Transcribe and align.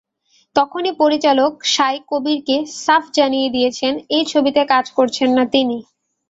তখনই 0.55 0.93
পরিচালক 1.01 1.51
সাই 1.73 1.95
কবিরকে 2.09 2.55
সাফ 2.77 3.03
জানিয়ে 3.17 3.47
দিয়েছেন—এই 3.49 4.23
ছবিতে 4.25 4.61
কাজ 4.65 4.85
তিনি 4.85 4.97
করছেন 4.97 5.29
না। 5.37 5.43